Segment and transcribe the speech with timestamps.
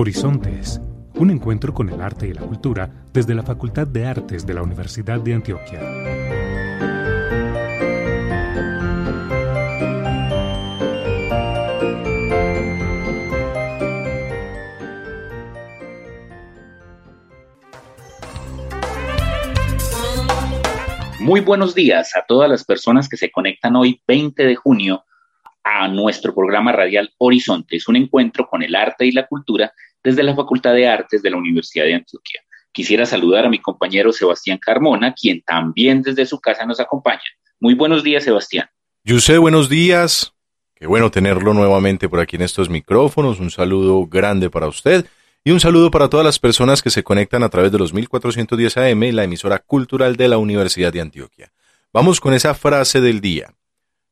[0.00, 0.80] Horizontes,
[1.16, 4.62] un encuentro con el arte y la cultura desde la Facultad de Artes de la
[4.62, 5.78] Universidad de Antioquia.
[21.20, 25.04] Muy buenos días a todas las personas que se conectan hoy 20 de junio
[25.64, 29.72] a nuestro programa radial Horizontes, un encuentro con el arte y la cultura
[30.02, 32.40] desde la Facultad de Artes de la Universidad de Antioquia.
[32.72, 37.20] Quisiera saludar a mi compañero Sebastián Carmona, quien también desde su casa nos acompaña.
[37.58, 38.68] Muy buenos días, Sebastián.
[39.04, 40.32] Yuse, buenos días.
[40.74, 43.40] Qué bueno tenerlo nuevamente por aquí en estos micrófonos.
[43.40, 45.06] Un saludo grande para usted
[45.44, 48.76] y un saludo para todas las personas que se conectan a través de los 1410
[48.76, 51.52] AM, la emisora cultural de la Universidad de Antioquia.
[51.92, 53.52] Vamos con esa frase del día.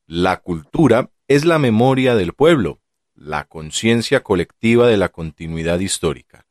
[0.07, 2.81] La cultura es la memoria del pueblo,
[3.15, 6.47] la conciencia colectiva de la continuidad histórica,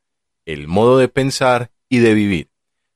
[0.45, 2.49] el modo de pensar y de vivir.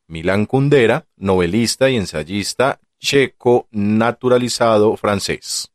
[0.05, 5.71] Milán Kundera, novelista y ensayista checo naturalizado francés.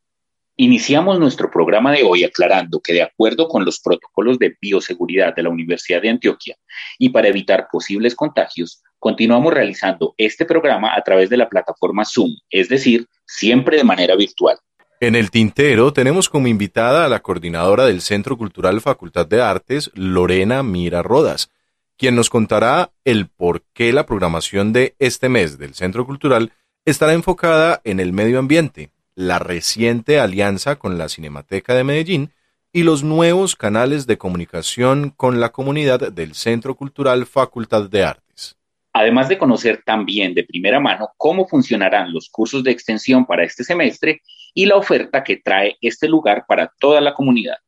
[0.54, 5.42] Iniciamos nuestro programa de hoy aclarando que de acuerdo con los protocolos de bioseguridad de
[5.42, 6.56] la Universidad de Antioquia
[7.00, 12.30] y para evitar posibles contagios, continuamos realizando este programa a través de la plataforma Zoom,
[12.48, 14.56] es decir, siempre de manera virtual.
[14.98, 19.90] En el tintero tenemos como invitada a la coordinadora del Centro Cultural Facultad de Artes,
[19.94, 21.50] Lorena Mira Rodas,
[21.98, 26.52] quien nos contará el por qué la programación de este mes del Centro Cultural
[26.86, 32.32] estará enfocada en el medio ambiente, la reciente alianza con la Cinemateca de Medellín
[32.72, 38.56] y los nuevos canales de comunicación con la comunidad del Centro Cultural Facultad de Artes.
[38.94, 43.62] Además de conocer también de primera mano cómo funcionarán los cursos de extensión para este
[43.62, 44.22] semestre
[44.56, 47.58] y la oferta que trae este lugar para toda la comunidad.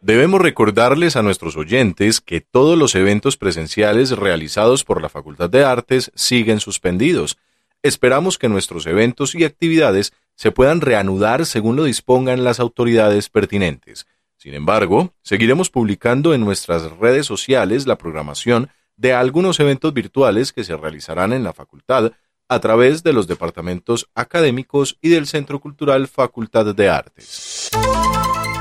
[0.00, 5.62] Debemos recordarles a nuestros oyentes que todos los eventos presenciales realizados por la Facultad de
[5.62, 7.36] Artes siguen suspendidos.
[7.82, 14.06] Esperamos que nuestros eventos y actividades se puedan reanudar según lo dispongan las autoridades pertinentes.
[14.38, 20.64] Sin embargo, seguiremos publicando en nuestras redes sociales la programación de algunos eventos virtuales que
[20.64, 22.12] se realizarán en la facultad
[22.50, 27.70] a través de los departamentos académicos y del Centro Cultural Facultad de Artes.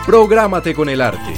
[0.06, 1.34] Prográmate con el arte.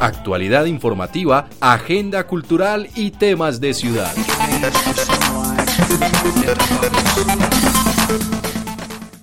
[0.00, 4.14] Actualidad informativa, agenda cultural y temas de ciudad.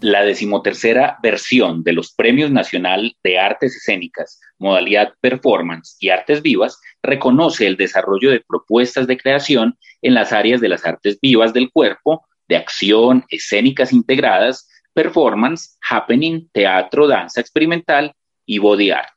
[0.02, 6.78] La decimotercera versión de los Premios Nacional de Artes Escénicas, modalidad Performance y Artes Vivas,
[7.04, 11.72] reconoce el desarrollo de propuestas de creación en las áreas de las artes vivas del
[11.72, 18.14] cuerpo, de acción, escénicas integradas, performance, happening, teatro, danza experimental
[18.46, 19.14] y body art.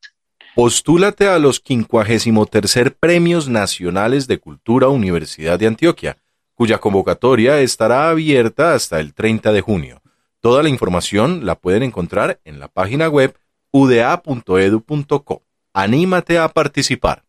[0.55, 6.19] Postúlate a los 53 Premios Nacionales de Cultura Universidad de Antioquia,
[6.55, 10.03] cuya convocatoria estará abierta hasta el 30 de junio.
[10.41, 13.37] Toda la información la pueden encontrar en la página web
[13.71, 15.43] uda.edu.co.
[15.73, 17.25] Anímate a participar.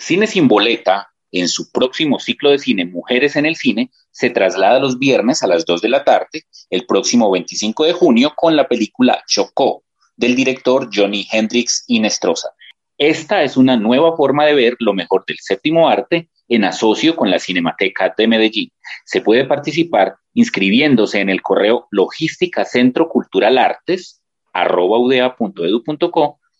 [0.00, 4.80] Cine sin boleta, en su próximo ciclo de cine Mujeres en el Cine, se traslada
[4.80, 8.66] los viernes a las 2 de la tarde, el próximo 25 de junio, con la
[8.66, 9.82] película Chocó,
[10.16, 12.48] del director Johnny Hendrix Inestrosa.
[12.96, 17.30] Esta es una nueva forma de ver lo mejor del séptimo arte en asocio con
[17.30, 18.72] la Cinemateca de Medellín.
[19.04, 24.22] Se puede participar inscribiéndose en el correo logística centro cultural artes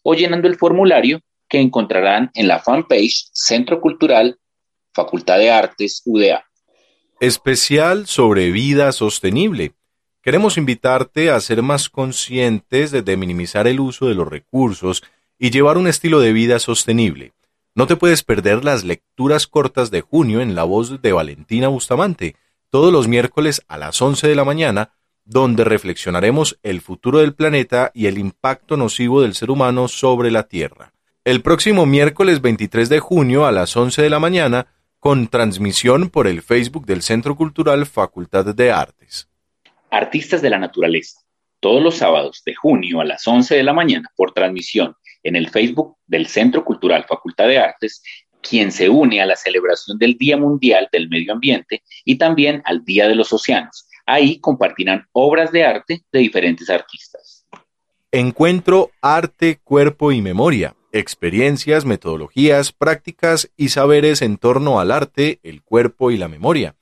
[0.02, 4.38] o llenando el formulario que encontrarán en la fanpage Centro Cultural
[4.94, 6.44] Facultad de Artes UDA.
[7.20, 9.74] Especial sobre vida sostenible.
[10.22, 15.02] Queremos invitarte a ser más conscientes de minimizar el uso de los recursos
[15.38, 17.32] y llevar un estilo de vida sostenible.
[17.74, 22.36] No te puedes perder las lecturas cortas de junio en la voz de Valentina Bustamante,
[22.70, 24.92] todos los miércoles a las 11 de la mañana,
[25.24, 30.44] donde reflexionaremos el futuro del planeta y el impacto nocivo del ser humano sobre la
[30.44, 30.92] Tierra.
[31.30, 34.66] El próximo miércoles 23 de junio a las 11 de la mañana,
[34.98, 39.28] con transmisión por el Facebook del Centro Cultural Facultad de Artes.
[39.92, 41.20] Artistas de la Naturaleza,
[41.60, 45.48] todos los sábados de junio a las 11 de la mañana por transmisión en el
[45.50, 48.02] Facebook del Centro Cultural Facultad de Artes,
[48.40, 52.84] quien se une a la celebración del Día Mundial del Medio Ambiente y también al
[52.84, 53.86] Día de los Océanos.
[54.04, 57.46] Ahí compartirán obras de arte de diferentes artistas.
[58.10, 60.74] Encuentro Arte, Cuerpo y Memoria.
[60.92, 66.74] Experiencias, metodologías, prácticas y saberes en torno al arte, el cuerpo y la memoria.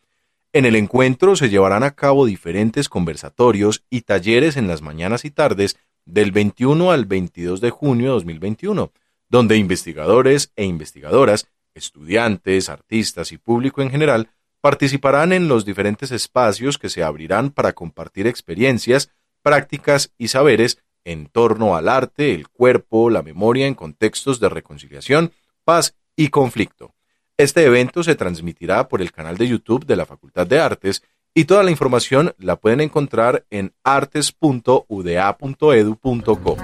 [0.55, 5.31] En el encuentro se llevarán a cabo diferentes conversatorios y talleres en las mañanas y
[5.31, 8.93] tardes del 21 al 22 de junio de 2021,
[9.29, 14.31] donde investigadores e investigadoras, estudiantes, artistas y público en general
[14.63, 19.11] participarán en los diferentes espacios que se abrirán para compartir experiencias,
[19.43, 25.33] prácticas y saberes en torno al arte, el cuerpo, la memoria en contextos de reconciliación,
[25.65, 26.95] paz y conflicto.
[27.39, 31.03] Este evento se transmitirá por el canal de YouTube de la Facultad de Artes
[31.33, 36.57] y toda la información la pueden encontrar en artes.uda.edu.co.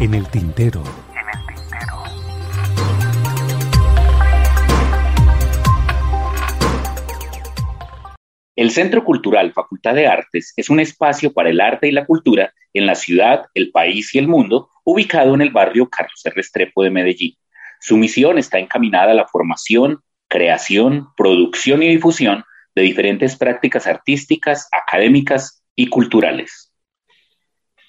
[0.00, 1.01] En el tintero.
[8.54, 12.52] El Centro Cultural Facultad de Artes es un espacio para el arte y la cultura
[12.74, 16.72] en la ciudad, el país y el mundo, ubicado en el barrio Carlos R.
[16.76, 17.34] De Medellín.
[17.80, 22.44] Su misión está encaminada a la formación, creación, producción y difusión
[22.74, 26.72] de diferentes prácticas artísticas, académicas y culturales.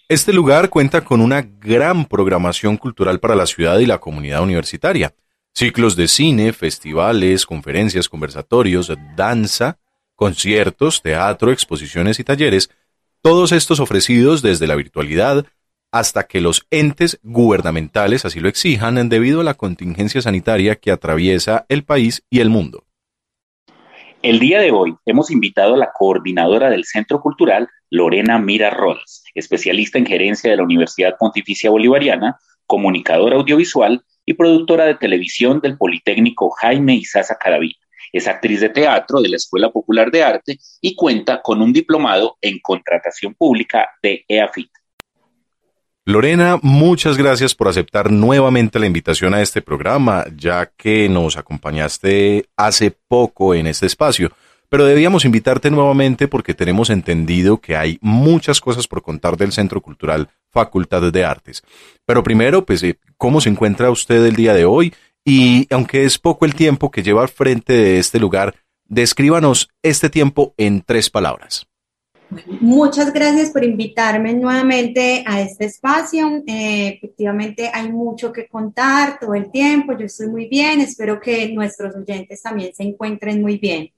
[0.07, 5.13] Este lugar cuenta con una gran programación cultural para la ciudad y la comunidad universitaria.
[5.53, 9.77] Ciclos de cine, festivales, conferencias, conversatorios, danza,
[10.15, 12.69] conciertos, teatro, exposiciones y talleres,
[13.21, 15.45] todos estos ofrecidos desde la virtualidad
[15.91, 21.65] hasta que los entes gubernamentales así lo exijan debido a la contingencia sanitaria que atraviesa
[21.69, 22.85] el país y el mundo.
[24.23, 29.23] El día de hoy hemos invitado a la coordinadora del Centro Cultural, Lorena Mira Rodas,
[29.35, 35.77] especialista en gerencia de la Universidad Pontificia Bolivariana, comunicadora audiovisual y productora de televisión del
[35.77, 37.75] Politécnico Jaime Isaza Cadaví.
[38.13, 42.37] Es actriz de teatro de la Escuela Popular de Arte y cuenta con un diplomado
[42.39, 44.69] en contratación pública de EAFIT.
[46.05, 52.45] Lorena, muchas gracias por aceptar nuevamente la invitación a este programa, ya que nos acompañaste
[52.55, 54.31] hace poco en este espacio.
[54.69, 59.81] Pero debíamos invitarte nuevamente porque tenemos entendido que hay muchas cosas por contar del Centro
[59.81, 61.63] Cultural Facultad de Artes.
[62.05, 64.93] Pero primero, pues, eh, ¿cómo se encuentra usted el día de hoy
[65.25, 68.55] y aunque es poco el tiempo que lleva al frente de este lugar,
[68.85, 71.65] descríbanos este tiempo en tres palabras.
[72.59, 76.43] muchas gracias por invitarme nuevamente a este espacio.
[76.47, 79.97] Eh, efectivamente hay mucho que contar todo el tiempo.
[79.97, 80.81] Yo estoy muy bien.
[80.81, 83.91] Espero que nuestros oyentes también se encuentren muy bien.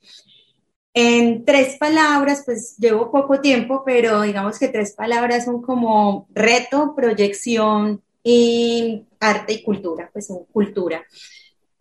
[0.94, 6.94] En tres palabras, pues llevo poco tiempo, pero digamos que tres palabras son como reto,
[6.96, 11.06] proyección y arte y cultura, pues cultura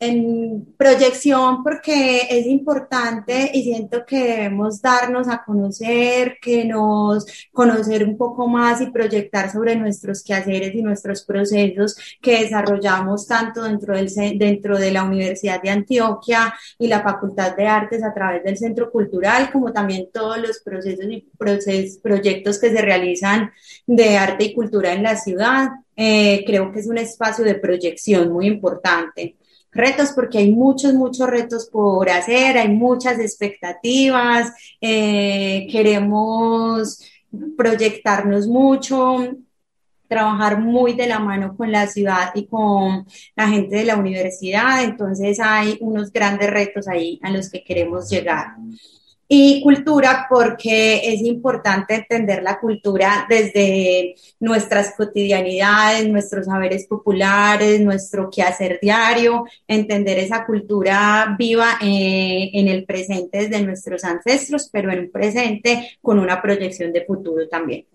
[0.05, 8.05] en proyección porque es importante y siento que debemos darnos a conocer, que nos conocer
[8.05, 13.97] un poco más y proyectar sobre nuestros quehaceres y nuestros procesos que desarrollamos tanto dentro,
[13.97, 18.59] del, dentro de la Universidad de Antioquia y la Facultad de Artes a través del
[18.59, 23.53] Centro Cultural, como también todos los procesos y proyectos que se realizan
[23.87, 25.69] de arte y cultura en la ciudad.
[25.97, 29.37] Eh, creo que es un espacio de proyección muy importante.
[29.71, 37.01] Retos porque hay muchos, muchos retos por hacer, hay muchas expectativas, eh, queremos
[37.57, 39.37] proyectarnos mucho,
[40.07, 43.05] trabajar muy de la mano con la ciudad y con
[43.35, 48.09] la gente de la universidad, entonces hay unos grandes retos ahí a los que queremos
[48.09, 48.55] llegar
[49.29, 58.29] y cultura porque es importante entender la cultura desde nuestras cotidianidades, nuestros saberes populares, nuestro
[58.31, 65.01] quehacer diario, entender esa cultura viva eh, en el presente desde nuestros ancestros, pero en
[65.01, 67.87] un presente con una proyección de futuro también.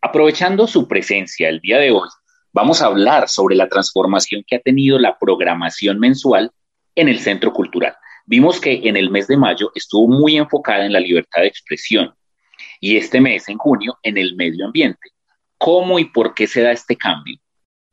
[0.00, 2.08] Aprovechando su presencia el día de hoy,
[2.52, 6.52] vamos a hablar sobre la transformación que ha tenido la programación mensual
[6.94, 10.92] en el Centro Cultural vimos que en el mes de mayo estuvo muy enfocada en
[10.92, 12.12] la libertad de expresión
[12.80, 15.10] y este mes, en junio, en el medio ambiente.
[15.58, 17.38] ¿Cómo y por qué se da este cambio?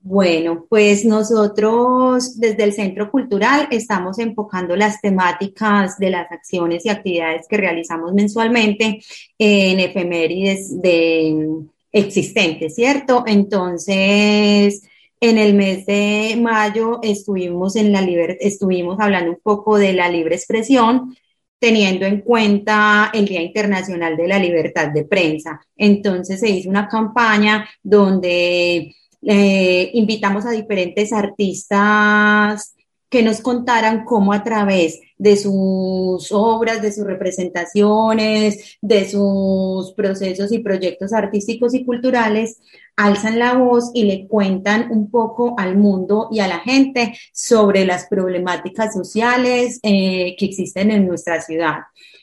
[0.04, 6.90] Bueno, pues nosotros desde el Centro Cultural estamos enfocando las temáticas de las acciones y
[6.90, 9.00] actividades que realizamos mensualmente
[9.38, 13.24] en efemérides de existentes, ¿cierto?
[13.28, 14.82] Entonces,
[15.22, 18.02] en el mes de mayo estuvimos, en la
[18.40, 21.16] estuvimos hablando un poco de la libre expresión,
[21.60, 25.62] teniendo en cuenta el Día Internacional de la Libertad de Prensa.
[25.78, 32.76] Entonces se hizo una campaña donde eh, invitamos a diferentes artistas
[33.12, 40.50] que nos contaran cómo a través de sus obras, de sus representaciones, de sus procesos
[40.54, 42.62] y proyectos artísticos y culturales,
[42.96, 47.86] alzan la voz y le cuentan un poco al mundo y a la gente sobre
[47.86, 51.80] las problemáticas sociales eh, que existen en nuestra ciudad.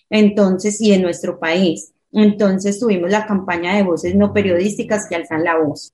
[0.08, 1.92] Entonces, y en nuestro país.
[2.12, 5.92] Entonces tuvimos la campaña de voces no periodísticas que alzan la voz.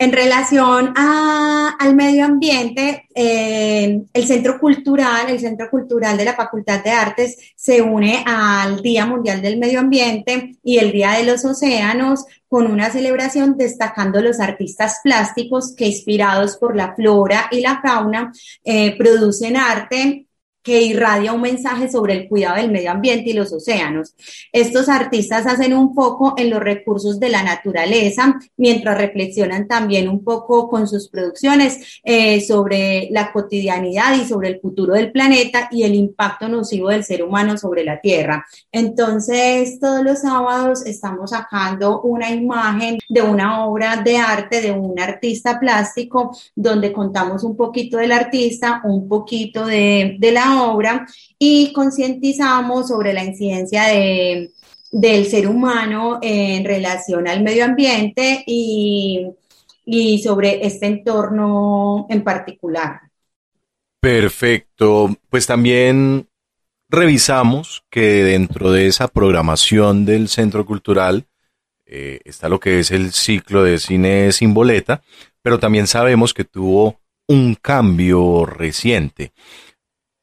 [0.00, 6.82] En relación al medio ambiente, eh, el Centro Cultural, el Centro Cultural de la Facultad
[6.82, 11.44] de Artes se une al Día Mundial del Medio Ambiente y el Día de los
[11.44, 17.82] Océanos con una celebración destacando los artistas plásticos que inspirados por la flora y la
[17.82, 18.32] fauna
[18.64, 20.29] eh, producen arte
[20.62, 24.14] que irradia un mensaje sobre el cuidado del medio ambiente y los océanos.
[24.52, 30.22] Estos artistas hacen un foco en los recursos de la naturaleza, mientras reflexionan también un
[30.22, 35.84] poco con sus producciones eh, sobre la cotidianidad y sobre el futuro del planeta y
[35.84, 38.44] el impacto nocivo del ser humano sobre la Tierra.
[38.72, 44.98] Entonces, todos los sábados estamos sacando una imagen de una obra de arte de un
[44.98, 51.06] artista plástico, donde contamos un poquito del artista, un poquito de, de la obra
[51.38, 54.50] y concientizamos sobre la incidencia de,
[54.90, 59.26] del ser humano en relación al medio ambiente y,
[59.84, 63.00] y sobre este entorno en particular.
[64.00, 65.14] Perfecto.
[65.28, 66.28] Pues también
[66.88, 71.26] revisamos que dentro de esa programación del Centro Cultural
[71.86, 75.02] eh, está lo que es el ciclo de cine sin boleta,
[75.42, 79.32] pero también sabemos que tuvo un cambio reciente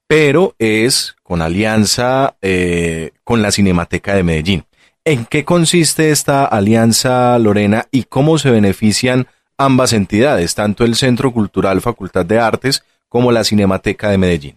[0.08, 4.64] pero es con alianza eh, con la Cinemateca de Medellín.
[5.04, 11.32] ¿En qué consiste esta alianza, Lorena, y cómo se benefician ambas entidades, tanto el Centro
[11.32, 14.56] Cultural Facultad de Artes como la Cinemateca de Medellín?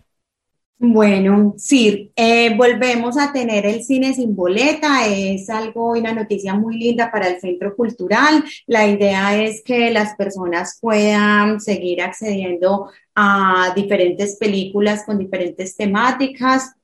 [0.83, 6.78] Bueno, sí, eh, volvemos a tener el cine sin boleta, es algo, una noticia muy
[6.78, 8.42] linda para el centro cultural.
[8.66, 12.88] La idea es que las personas puedan seguir accediendo
[13.22, 16.74] a diferentes películas con diferentes temáticas.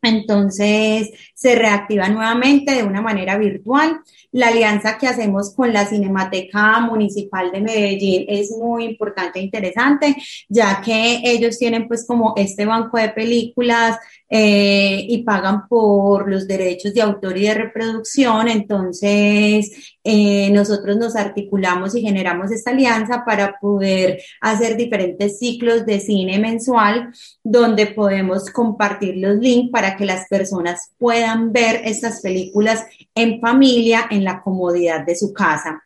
[0.00, 4.00] Entonces se reactiva nuevamente de una manera virtual.
[4.32, 10.16] La alianza que hacemos con la Cinemateca Municipal de Medellín es muy importante e interesante,
[10.48, 13.98] ya que ellos tienen pues como este banco de películas
[14.30, 18.48] eh, y pagan por los derechos de autor y de reproducción.
[18.48, 25.98] Entonces, eh, nosotros nos articulamos y generamos esta alianza para poder hacer diferentes ciclos de
[25.98, 32.86] cine mensual donde podemos compartir los links para que las personas puedan ver estas películas
[33.16, 35.82] en familia, en la comodidad de su casa.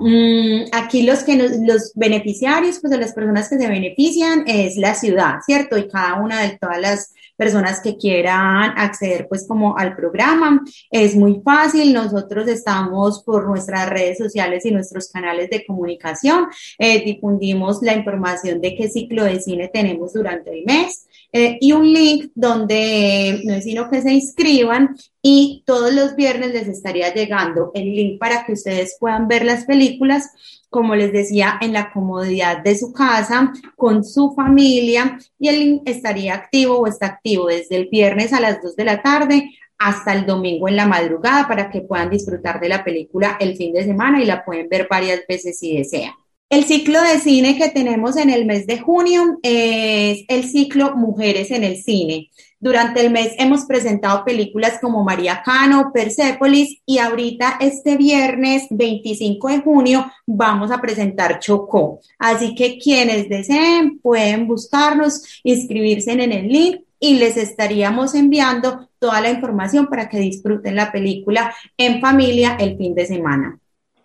[0.00, 4.94] Mm, aquí los que los beneficiarios, pues de las personas que se benefician es la
[4.94, 5.76] ciudad, ¿cierto?
[5.76, 10.62] Y cada una de todas las personas que quieran acceder pues como al programa.
[10.90, 17.02] Es muy fácil, nosotros estamos por nuestras redes sociales y nuestros canales de comunicación, eh,
[17.04, 21.06] difundimos la información de qué ciclo de cine tenemos durante el mes.
[21.32, 26.52] Eh, y un link donde no es sino que se inscriban y todos los viernes
[26.52, 30.30] les estaría llegando el link para que ustedes puedan ver las películas
[30.70, 35.82] como les decía, en la comodidad de su casa, con su familia, y el link
[35.84, 40.12] estaría activo o está activo desde el viernes a las 2 de la tarde hasta
[40.12, 43.82] el domingo en la madrugada para que puedan disfrutar de la película el fin de
[43.82, 46.12] semana y la pueden ver varias veces si desean.
[46.50, 51.52] El ciclo de cine que tenemos en el mes de junio es el ciclo Mujeres
[51.52, 52.28] en el Cine.
[52.58, 59.46] Durante el mes hemos presentado películas como María Cano, Persepolis y ahorita este viernes 25
[59.46, 62.00] de junio vamos a presentar Chocó.
[62.18, 69.20] Así que quienes deseen pueden buscarnos, inscribirse en el link y les estaríamos enviando toda
[69.20, 73.60] la información para que disfruten la película en familia el fin de semana.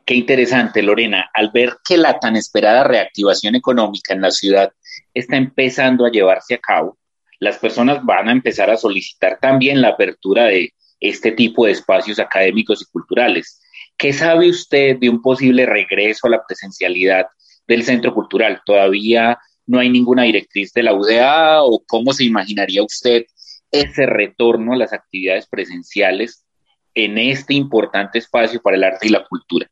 [0.06, 4.72] Qué interesante, Lorena, al ver que la tan esperada reactivación económica en la ciudad
[5.16, 7.00] está empezando a llevarse a cabo,
[7.40, 12.20] las personas van a empezar a solicitar también la apertura de este tipo de espacios
[12.20, 13.60] académicos y culturales.
[13.98, 17.26] ¿Qué sabe usted de un posible regreso a la presencialidad
[17.68, 18.62] del centro cultural?
[18.64, 23.26] ¿Todavía no hay ninguna directriz de la UDA o cómo se imaginaría usted
[23.72, 26.46] ese retorno a las actividades presenciales
[26.94, 29.68] en este importante espacio para el arte y la cultura?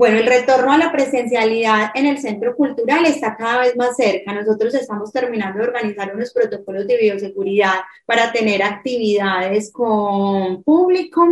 [0.00, 4.32] Bueno, el retorno a la presencialidad en el centro cultural está cada vez más cerca.
[4.32, 7.74] Nosotros estamos terminando de organizar unos protocolos de bioseguridad
[8.06, 11.22] para tener actividades con público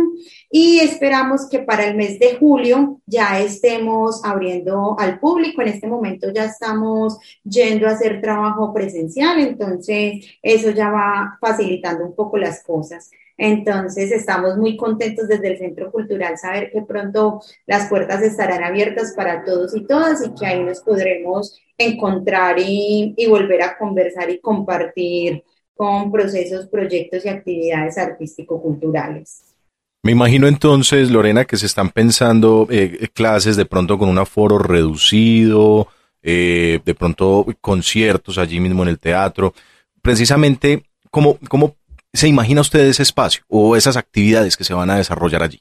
[0.51, 5.63] y esperamos que para el mes de julio ya estemos abriendo al público.
[5.63, 12.05] En este momento ya estamos yendo a hacer trabajo presencial, entonces eso ya va facilitando
[12.05, 13.09] un poco las cosas.
[13.41, 19.13] Entonces, estamos muy contentos desde el Centro Cultural saber que pronto las puertas estarán abiertas
[19.15, 24.41] para todos y todas y que ahí nos podremos encontrar y, volver a conversar y
[24.41, 25.41] compartir
[25.73, 29.55] con procesos, proyectos y actividades artístico-culturales.
[30.03, 34.57] Me imagino entonces, Lorena, que se están pensando eh, clases de pronto con un aforo
[34.57, 35.87] reducido,
[36.21, 39.53] eh, de pronto conciertos allí mismo en el teatro.
[40.01, 41.78] Precisamente, ¿cómo, cómo
[42.13, 45.59] se imagina usted ese espacio o esas actividades que se van a desarrollar allí?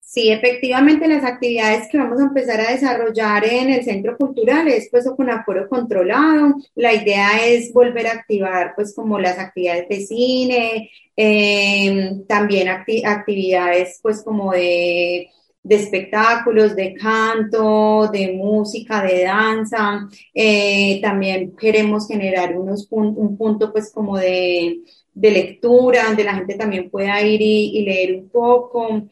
[0.00, 4.88] Sí, efectivamente las actividades que vamos a empezar a desarrollar en el centro cultural es
[4.90, 6.56] pues con aforo controlado.
[6.74, 14.00] La idea es volver a activar pues como las actividades de cine, em, también actividades
[14.02, 15.30] pues como de,
[15.68, 20.08] espectáculos, de canto, de música, de danza.
[20.34, 24.80] Eh, también queremos generar unos un punto pues como de
[25.14, 29.02] de lectura, donde la gente también pueda ir y, leer un poco.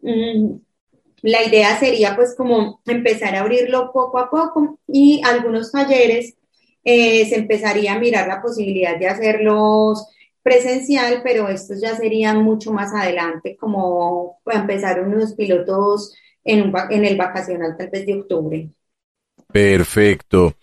[0.00, 0.54] Mm,
[1.22, 6.36] la idea sería pues como empezar a abrirlo poco a poco y algunos talleres
[6.82, 10.06] eh, se empezaría a mirar la posibilidad de hacerlos
[10.42, 17.16] presencial, pero estos ya serían mucho más adelante, como empezar unos pilotos en, en el
[17.16, 18.70] vacacional tal vez de octubre.
[19.52, 20.54] Perfecto.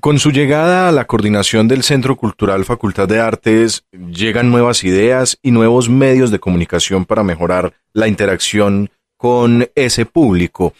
[0.00, 5.38] Con su llegada a la coordinación del Centro Cultural Facultad de Artes, llegan nuevas ideas
[5.42, 10.74] y nuevos medios de comunicación para mejorar la interacción con ese público.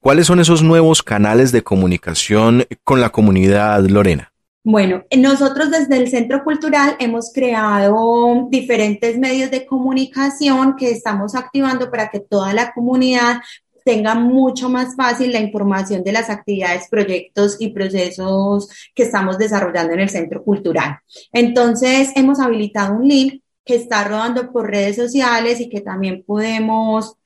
[0.00, 4.31] ¿Cuáles son esos nuevos canales de comunicación con la comunidad, Lorena?
[4.64, 11.90] Bueno, nosotros desde el Centro Cultural hemos creado diferentes medios de comunicación que estamos activando
[11.90, 13.40] para que toda la comunidad
[13.84, 19.94] tenga mucho más fácil la información de las actividades, proyectos y procesos que estamos desarrollando
[19.94, 20.98] en el Centro Cultural.
[21.32, 27.16] Entonces, hemos habilitado un link que está rodando por redes sociales y que también podemos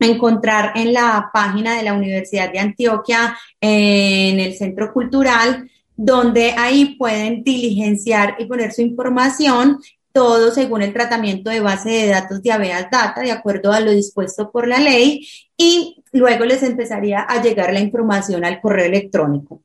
[0.00, 6.96] encontrar en la página de la Universidad de Antioquia en el Centro Cultural donde ahí
[6.96, 9.78] pueden diligenciar y poner su información
[10.12, 13.92] todo según el tratamiento de base de datos de Aveas Data, de acuerdo a lo
[13.92, 15.26] dispuesto por la ley,
[15.56, 19.62] y luego les empezaría a llegar la información al correo electrónico.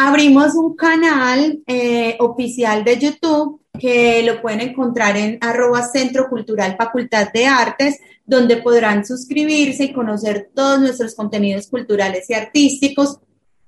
[0.00, 6.76] Abrimos un canal eh, oficial de YouTube que lo pueden encontrar en arroba Centro Cultural
[6.78, 13.18] Facultad de Artes, donde podrán suscribirse y conocer todos nuestros contenidos culturales y artísticos.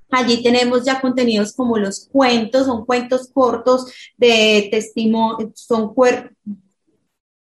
[0.08, 5.92] Allí tenemos ya contenidos como los cuentos, son cuentos cortos de testimonio, son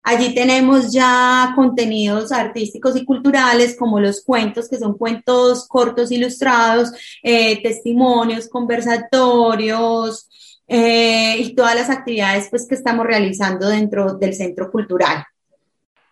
[0.07, 6.93] Allí tenemos ya contenidos artísticos y culturales como los cuentos, que son cuentos cortos ilustrados,
[7.23, 10.29] eh, testimonios, conversatorios
[10.69, 15.25] eh, y todas las actividades pues, que estamos realizando dentro del centro cultural.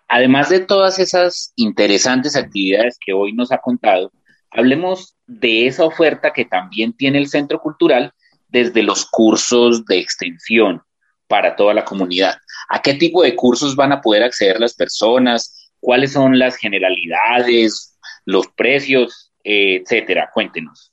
[0.08, 4.10] Además de todas esas interesantes actividades que hoy nos ha contado,
[4.50, 8.12] hablemos de esa oferta que también tiene el centro cultural
[8.48, 10.82] desde los cursos de extensión
[11.26, 12.36] para toda la comunidad.
[12.74, 15.70] ¿A qué tipo de cursos van a poder acceder las personas?
[15.78, 20.30] ¿Cuáles son las generalidades, los precios, etcétera?
[20.32, 20.90] Cuéntenos.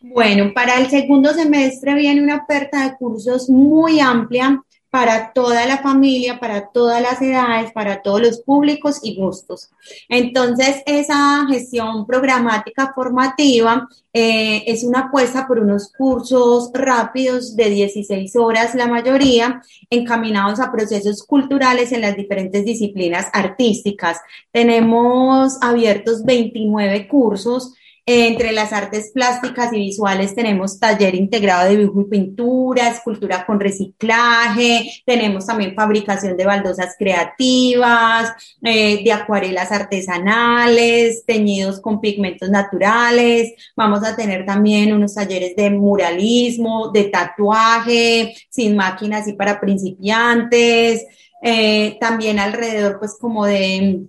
[0.00, 4.60] Bueno, para el segundo semestre viene una oferta de cursos muy amplia
[4.96, 9.68] para toda la familia, para todas las edades, para todos los públicos y gustos.
[10.08, 18.36] Entonces, esa gestión programática formativa eh, es una apuesta por unos cursos rápidos de 16
[18.36, 24.22] horas, la mayoría, encaminados a procesos culturales en las diferentes disciplinas artísticas.
[24.50, 27.74] Tenemos abiertos 29 cursos
[28.08, 33.58] Entre las artes plásticas y visuales tenemos taller integrado de dibujo y pintura, escultura con
[33.58, 43.54] reciclaje, tenemos también fabricación de baldosas creativas, eh, de acuarelas artesanales, teñidos con pigmentos naturales.
[43.74, 51.04] Vamos a tener también unos talleres de muralismo, de tatuaje, sin máquinas y para principiantes.
[51.42, 54.06] Eh, también alrededor, pues como de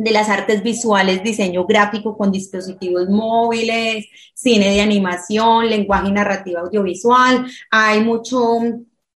[0.00, 6.60] de las artes visuales, diseño gráfico con dispositivos móviles, cine de animación, lenguaje y narrativa
[6.60, 7.44] audiovisual.
[7.70, 8.60] Hay mucho,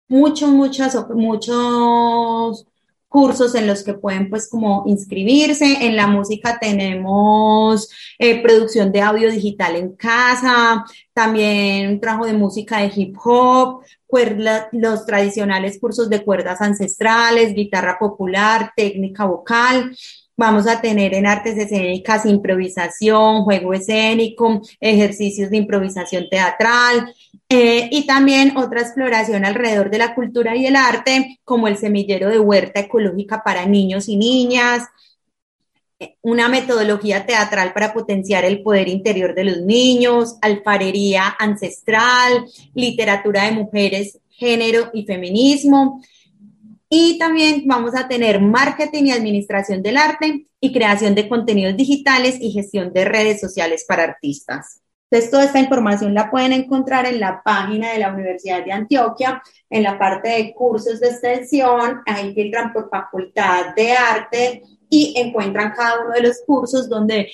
[0.08, 2.66] muchos, muchos, muchos
[3.08, 5.86] cursos en los que pueden pues como inscribirse.
[5.86, 12.34] En la música tenemos eh, producción de audio digital en casa, también un trabajo de
[12.34, 13.84] música de hip hop,
[14.72, 19.96] los tradicionales cursos de cuerdas ancestrales, guitarra popular, técnica vocal.
[20.36, 27.14] Vamos a tener en artes escénicas improvisación, juego escénico, ejercicios de improvisación teatral
[27.48, 32.30] eh, y también otra exploración alrededor de la cultura y el arte, como el semillero
[32.30, 34.88] de huerta ecológica para niños y niñas,
[36.22, 42.44] una metodología teatral para potenciar el poder interior de los niños, alfarería ancestral,
[42.74, 46.02] literatura de mujeres, género y feminismo,
[46.88, 52.36] y también vamos a tener marketing y administración del arte y creación de contenidos digitales
[52.40, 54.80] y gestión de redes sociales para artistas.
[55.10, 59.42] Entonces, toda esta información la pueden encontrar en la página de la Universidad de Antioquia,
[59.70, 64.62] en la parte de cursos de extensión, ahí filtran por facultad de arte
[64.94, 67.28] y encuentran cada uno de los cursos donde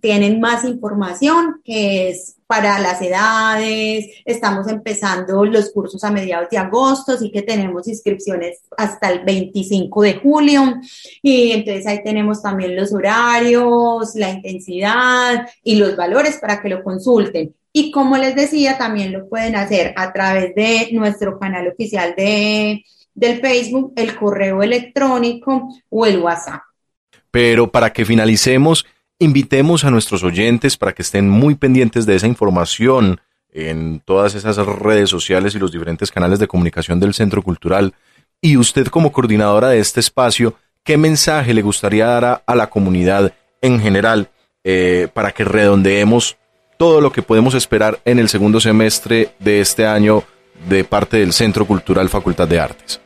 [0.00, 4.06] tienen más información, que es para las edades.
[4.24, 10.02] Estamos empezando los cursos a mediados de agosto, así que tenemos inscripciones hasta el 25
[10.02, 10.74] de julio.
[11.22, 16.82] Y entonces ahí tenemos también los horarios, la intensidad y los valores para que lo
[16.82, 17.54] consulten.
[17.72, 22.84] Y como les decía, también lo pueden hacer a través de nuestro canal oficial de,
[23.14, 26.62] del Facebook, el correo electrónico o el WhatsApp.
[27.34, 28.86] Pero para que finalicemos,
[29.18, 33.20] invitemos a nuestros oyentes para que estén muy pendientes de esa información
[33.50, 37.92] en todas esas redes sociales y los diferentes canales de comunicación del Centro Cultural.
[38.40, 43.32] Y usted como coordinadora de este espacio, ¿qué mensaje le gustaría dar a, la comunidad
[43.62, 44.30] en general
[44.62, 46.36] eh, para que redondeemos
[46.78, 50.22] todo lo que podemos esperar en el segundo semestre de este año
[50.68, 53.00] de parte del Centro Cultural Facultad de Artes?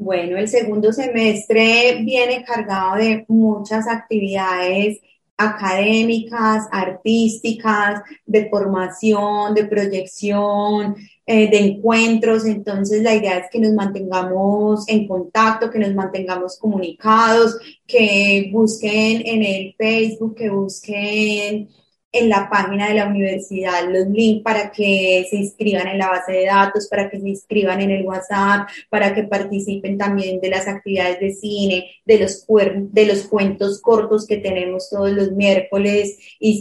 [0.00, 5.00] Bueno, el segundo semestre viene cargado de muchas actividades
[5.36, 10.94] académicas, artísticas, de formación, de proyección,
[11.26, 12.46] eh, de encuentros.
[12.46, 19.26] Entonces, la idea es que nos mantengamos en contacto, que nos mantengamos comunicados, que busquen
[19.26, 21.68] en el Facebook, que busquen
[22.10, 26.32] en la página de la universidad los links para que se inscriban en la base
[26.32, 30.66] de datos, para que se inscriban en el WhatsApp, para que participen también de las
[30.66, 36.60] actividades de cine, de los, de los cuentos cortos que tenemos todos los miércoles y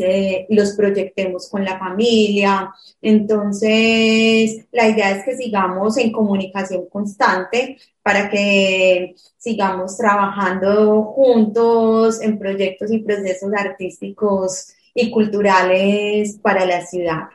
[0.50, 2.74] los proyectemos con la familia.
[3.02, 12.38] Entonces, la idea es que sigamos en comunicación constante para que sigamos trabajando juntos en
[12.38, 17.30] proyectos y procesos artísticos y culturales para la ciudad.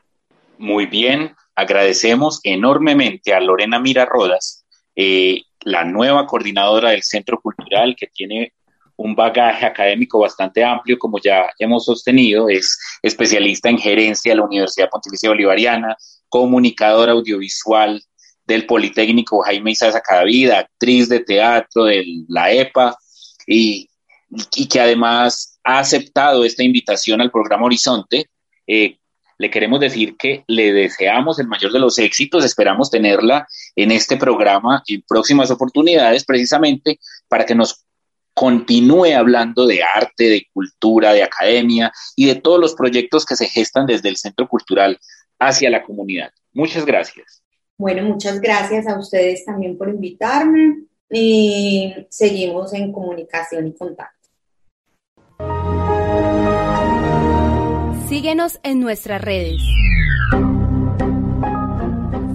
[0.59, 4.65] Muy bien, agradecemos enormemente a Lorena Mira Rodas,
[4.97, 8.53] eh, la nueva coordinadora del Centro Cultural que tiene
[8.97, 14.45] un bagaje académico bastante amplio, como ya hemos sostenido, es especialista en gerencia de la
[14.45, 15.97] Universidad Pontificia Bolivariana,
[16.29, 18.03] comunicadora audiovisual
[18.45, 22.97] del Politécnico Jaime Isaza Cadavida, actriz de teatro de la EPA
[23.47, 23.89] y,
[24.57, 28.27] y que además ha aceptado esta invitación al programa Horizonte.
[28.67, 28.99] Eh,
[29.39, 34.17] le queremos decir que le deseamos el mayor de los éxitos, esperamos tenerla en este
[34.17, 37.85] programa en próximas oportunidades, precisamente para que nos
[38.35, 43.49] continúe hablando de arte, de cultura, de academia y de todos los proyectos que se
[43.49, 44.99] gestan desde el Centro Cultural
[45.39, 46.31] hacia la comunidad.
[46.53, 47.43] Muchas gracias.
[47.77, 54.22] Bueno, muchas gracias a ustedes también por invitarme y seguimos en comunicación y contacto.
[58.13, 59.63] Síguenos en nuestras redes.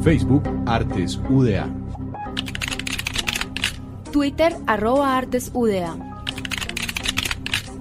[0.01, 1.69] Facebook Artes UDA.
[4.11, 5.95] Twitter arroba Artes UDA.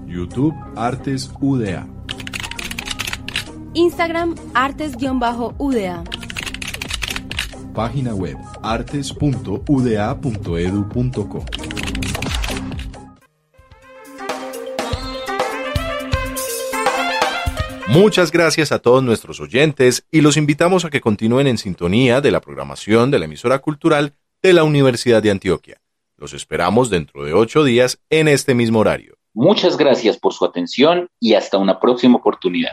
[0.07, 1.87] YouTube Artes UDA.
[3.73, 6.05] Instagram Artes-UDA.
[7.73, 9.57] Página web artes.uda.edu.co.
[17.89, 22.33] Muchas gracias a todos nuestros oyentes y los invitamos a que continúen en sintonía de
[22.33, 25.81] la programación de la emisora cultural de la Universidad de Antioquia.
[26.17, 29.15] Los esperamos dentro de ocho días en este mismo horario.
[29.35, 32.73] Muchas gracias por su atención y hasta una próxima oportunidad.